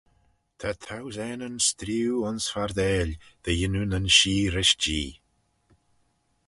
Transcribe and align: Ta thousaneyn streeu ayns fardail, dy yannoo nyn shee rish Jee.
Ta 0.59 0.69
thousaneyn 0.85 1.57
streeu 1.67 2.15
ayns 2.27 2.45
fardail, 2.53 3.09
dy 3.43 3.51
yannoo 3.59 3.87
nyn 3.87 4.07
shee 4.17 4.51
rish 4.53 4.75
Jee. 4.81 5.11